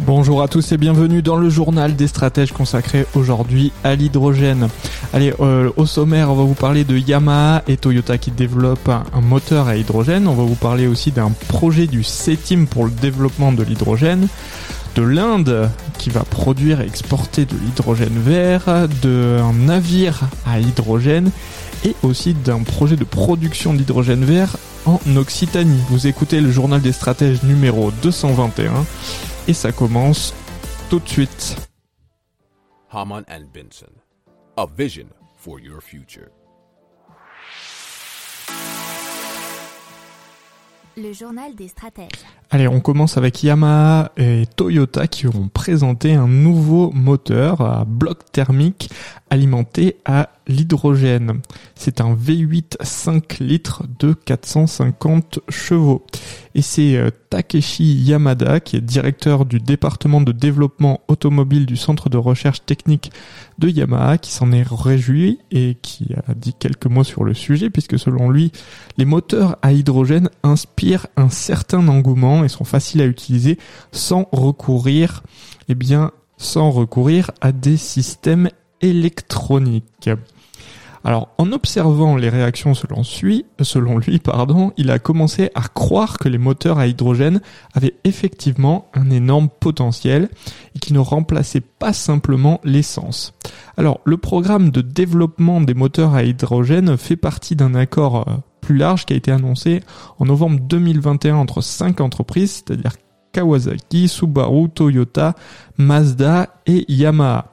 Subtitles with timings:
[0.00, 4.68] Bonjour à tous et bienvenue dans le journal des stratèges consacré aujourd'hui à l'hydrogène.
[5.12, 9.20] Allez, euh, au sommaire, on va vous parler de Yamaha et Toyota qui développent un,
[9.20, 10.28] moteur à hydrogène.
[10.28, 14.28] On va vous parler aussi d'un projet du C-Team pour le développement de l'hydrogène
[14.94, 15.68] de l'Inde
[15.98, 21.30] qui va produire et exporter de l'hydrogène vert, d'un navire à hydrogène
[21.84, 24.56] et aussi d'un projet de production d'hydrogène vert
[24.86, 25.80] en Occitanie.
[25.90, 28.86] Vous écoutez le journal des stratèges numéro 221
[29.48, 30.34] et ça commence
[30.90, 31.56] tout de suite.
[32.92, 33.92] Haman and Benson,
[34.56, 36.30] a vision for your future.
[41.00, 42.08] Le journal des stratèges.
[42.50, 48.32] Allez, on commence avec Yamaha et Toyota qui ont présenté un nouveau moteur à bloc
[48.32, 48.90] thermique
[49.30, 51.42] alimenté à l'hydrogène.
[51.74, 56.06] C'est un V8 5 litres de 450 chevaux.
[56.54, 62.08] Et c'est euh, Takeshi Yamada, qui est directeur du département de développement automobile du centre
[62.08, 63.12] de recherche technique
[63.58, 67.68] de Yamaha, qui s'en est réjoui et qui a dit quelques mots sur le sujet,
[67.68, 68.52] puisque selon lui,
[68.96, 73.58] les moteurs à hydrogène inspirent un certain engouement et sont faciles à utiliser
[73.92, 75.22] sans recourir,
[75.68, 78.50] eh bien, sans recourir à des systèmes
[78.80, 80.10] électroniques.
[81.08, 86.18] Alors, en observant les réactions selon, lui, selon lui, pardon, il a commencé à croire
[86.18, 87.40] que les moteurs à hydrogène
[87.72, 90.28] avaient effectivement un énorme potentiel
[90.76, 93.32] et qui ne remplaçaient pas simplement l'essence.
[93.78, 98.76] Alors, le programme de développement des moteurs à hydrogène fait partie d'un accord euh, plus
[98.76, 99.80] large qui a été annoncé
[100.18, 102.92] en novembre 2021 entre cinq entreprises, c'est-à-dire
[103.32, 105.34] Kawasaki, Subaru, Toyota,
[105.78, 107.46] Mazda et Yamaha.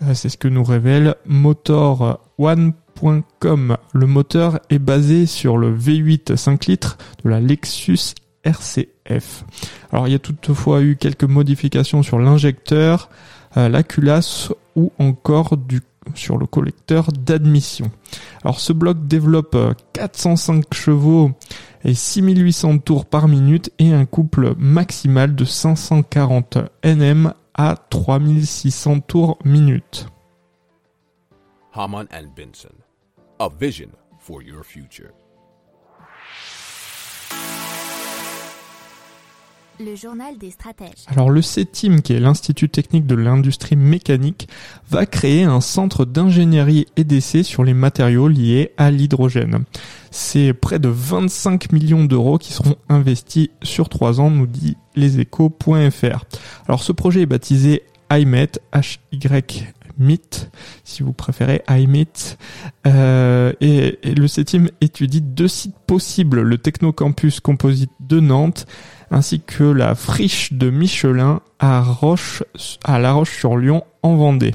[0.00, 6.36] Euh, c'est ce que nous révèle Motor One le moteur est basé sur le V8
[6.36, 9.44] 5 litres de la Lexus RCF.
[9.92, 13.08] Alors il y a toutefois eu quelques modifications sur l'injecteur,
[13.56, 15.56] euh, la culasse ou encore
[16.14, 17.90] sur le collecteur d'admission.
[18.42, 19.56] Alors ce bloc développe
[19.94, 21.32] 405 euh, chevaux
[21.84, 29.38] et 6800 tours par minute et un couple maximal de 540 Nm à 3600 tours
[29.44, 30.08] minute.
[31.76, 32.72] Haman and Benson,
[33.40, 33.88] a vision
[34.20, 35.10] for your future.
[39.80, 41.04] Le journal des stratèges.
[41.08, 44.48] Alors le CETIM, qui est l'Institut technique de l'industrie mécanique,
[44.88, 49.64] va créer un centre d'ingénierie et d'essai sur les matériaux liés à l'hydrogène.
[50.12, 56.24] C'est près de 25 millions d'euros qui seront investis sur trois ans, nous dit leséchos.fr.
[56.68, 60.50] Alors ce projet est baptisé HYMET, H-Y MIT,
[60.84, 62.36] si vous préférez, iMIT.
[62.86, 68.66] Euh, et, le CETIM étudie deux sites possibles, le Technocampus Composite de Nantes,
[69.10, 72.42] ainsi que la friche de Michelin à Roche,
[72.84, 74.54] à La Roche-sur-Lyon en Vendée.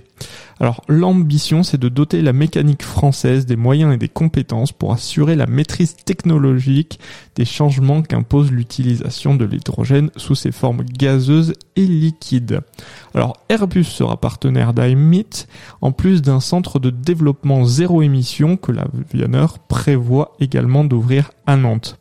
[0.59, 5.35] Alors l'ambition c'est de doter la mécanique française des moyens et des compétences pour assurer
[5.35, 6.99] la maîtrise technologique
[7.35, 12.59] des changements qu'impose l'utilisation de l'hydrogène sous ses formes gazeuses et liquides.
[13.15, 15.47] Alors Airbus sera partenaire d'IMIT
[15.81, 21.97] en plus d'un centre de développement zéro émission que l'avionneur prévoit également d'ouvrir à Nantes.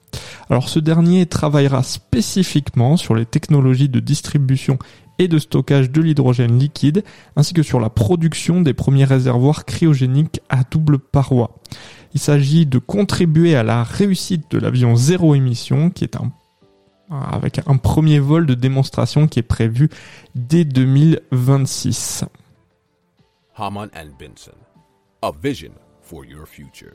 [0.50, 4.78] Alors ce dernier travaillera spécifiquement sur les technologies de distribution
[5.18, 7.04] et de stockage de l'hydrogène liquide,
[7.36, 11.56] ainsi que sur la production des premiers réservoirs cryogéniques à double paroi.
[12.14, 16.32] Il s'agit de contribuer à la réussite de l'avion zéro émission, qui est un
[17.10, 19.88] avec un premier vol de démonstration qui est prévu
[20.34, 22.24] dès 2026.
[23.56, 24.52] Haman and Benson,
[25.22, 25.72] a vision
[26.02, 26.92] for your future.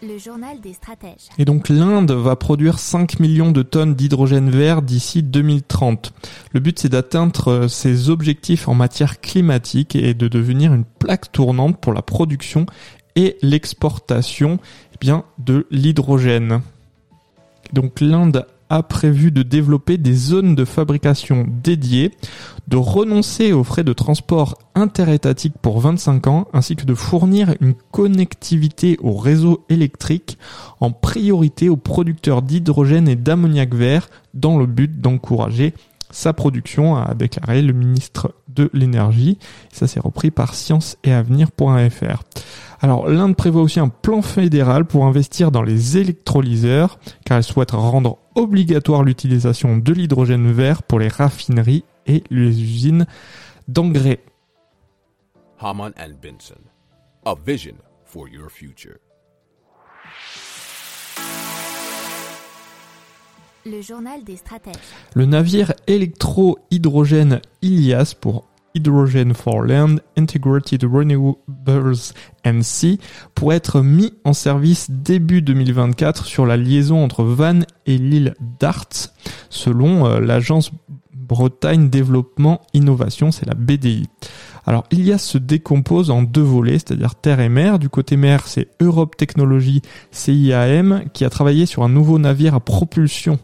[0.00, 1.28] Le journal des stratèges.
[1.38, 6.12] Et donc l'Inde va produire 5 millions de tonnes d'hydrogène vert d'ici 2030.
[6.52, 11.80] Le but c'est d'atteindre ses objectifs en matière climatique et de devenir une plaque tournante
[11.80, 12.66] pour la production
[13.16, 14.60] et l'exportation
[15.02, 16.62] eh de l'hydrogène.
[17.72, 22.12] Donc l'Inde a prévu de développer des zones de fabrication dédiées,
[22.68, 27.74] de renoncer aux frais de transport interétatiques pour 25 ans, ainsi que de fournir une
[27.90, 30.38] connectivité au réseau électrique
[30.80, 35.74] en priorité aux producteurs d'hydrogène et d'ammoniac vert dans le but d'encourager
[36.10, 39.38] sa production, a déclaré le ministre de l'énergie.
[39.70, 42.22] Ça s'est repris par science-et-avenir.fr.
[42.80, 47.72] Alors l'Inde prévoit aussi un plan fédéral pour investir dans les électrolyseurs, car elle souhaite
[47.72, 53.06] rendre obligatoire l'utilisation de l'hydrogène vert pour les raffineries et les usines
[53.66, 54.20] d'engrais.
[55.60, 56.60] Haman and Benson.
[57.24, 57.74] A vision
[58.04, 58.96] for your future.
[63.66, 64.76] Le journal des stratèges.
[65.14, 68.44] Le navire électro-hydrogène Ilias pour
[68.78, 72.14] Hydrogen for Land Integrated Renewables
[72.46, 73.00] and Sea
[73.34, 79.10] pourrait être mis en service début 2024 sur la liaison entre Vannes et l'île d'Arts,
[79.50, 80.70] selon euh, l'agence
[81.12, 84.06] Bretagne Développement Innovation, c'est la BDI.
[84.64, 87.78] Alors Ilias se décompose en deux volets, c'est-à-dire terre et mer.
[87.78, 92.60] Du côté mer, c'est Europe Technologies CIAM qui a travaillé sur un nouveau navire à
[92.60, 93.38] propulsion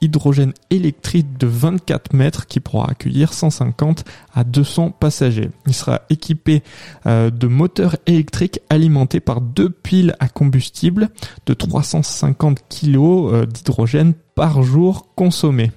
[0.00, 4.04] hydrogène électrique de 24 mètres qui pourra accueillir 150
[4.34, 5.50] à 200 passagers.
[5.66, 6.62] Il sera équipé
[7.06, 11.10] euh, de moteurs électriques alimentés par deux piles à combustible
[11.46, 15.70] de 350 kg euh, d'hydrogène par jour consommé.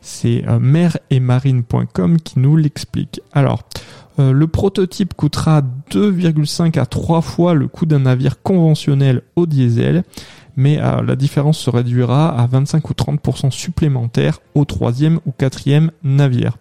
[0.00, 3.20] C'est euh, mer et marine.com qui nous l'explique.
[3.32, 3.62] Alors,
[4.18, 10.02] le prototype coûtera 2,5 à 3 fois le coût d'un navire conventionnel au diesel,
[10.60, 15.90] mais euh, la différence se réduira à 25 ou 30% supplémentaires au troisième ou quatrième
[16.02, 16.58] navire.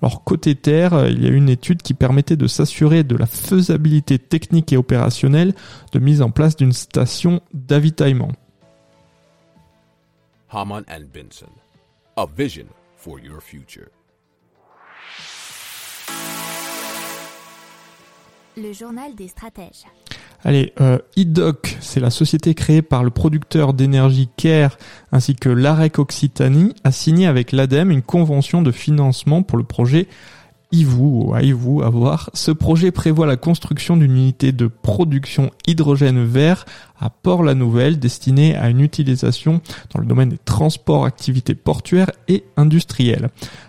[0.00, 3.26] Alors côté terre, euh, il y a une étude qui permettait de s'assurer de la
[3.26, 5.52] faisabilité technique et opérationnelle
[5.92, 8.32] de mise en place d'une station d'avitaillement.
[10.50, 11.52] Haman and Benson.
[12.16, 12.66] A vision
[12.96, 13.88] for your future.
[18.56, 19.84] Le journal des stratèges.
[20.44, 24.76] Allez, euh, IDOC, c'est la société créée par le producteur d'énergie CARE
[25.12, 30.08] ainsi que l'AREC Occitanie, a signé avec l'ADEME une convention de financement pour le projet
[30.72, 32.30] IVU ou IVU à voir.
[32.34, 36.64] Ce projet prévoit la construction d'une unité de production hydrogène vert
[36.98, 39.60] à Port-la-Nouvelle destinée à une utilisation
[39.94, 43.28] dans le domaine des transports, activités portuaires et industrielles.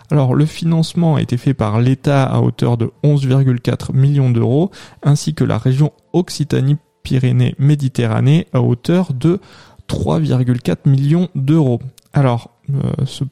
[0.09, 4.71] Alors le financement a été fait par l'État à hauteur de 11,4 millions d'euros
[5.03, 9.41] ainsi que la région Occitanie-Pyrénées-Méditerranée à hauteur de
[9.89, 11.81] 3,4 millions d'euros.
[12.13, 13.23] Alors, euh, ce-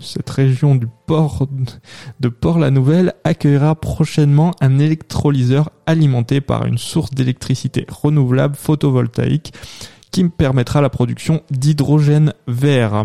[0.00, 1.46] cette région du port
[2.20, 9.52] de Port-la-Nouvelle accueillera prochainement un électrolyseur alimenté par une source d'électricité renouvelable photovoltaïque
[10.10, 13.04] qui me permettra la production d'hydrogène vert.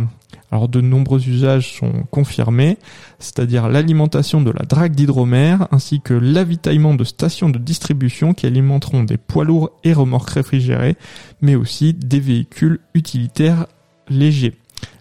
[0.51, 2.77] Alors de nombreux usages sont confirmés,
[3.17, 9.03] c'est-à-dire l'alimentation de la drague d'hydromère ainsi que l'avitaillement de stations de distribution qui alimenteront
[9.03, 10.95] des poids lourds et remorques réfrigérés,
[11.41, 13.65] mais aussi des véhicules utilitaires
[14.09, 14.53] légers.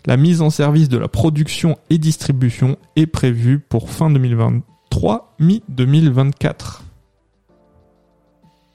[0.04, 6.80] La mise en service de la production et distribution est prévue pour fin 2023, mi-2024.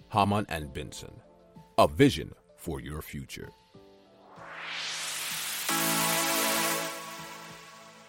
[0.09, 1.11] Haman and Benson.
[1.77, 3.49] A vision for your future.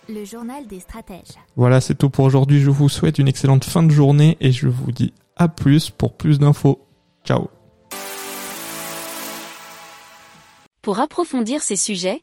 [0.09, 1.35] Le journal des stratèges.
[1.57, 2.61] Voilà, c'est tout pour aujourd'hui.
[2.61, 6.17] Je vous souhaite une excellente fin de journée et je vous dis à plus pour
[6.17, 6.87] plus d'infos.
[7.25, 7.49] Ciao
[10.83, 12.23] Pour approfondir ces sujets,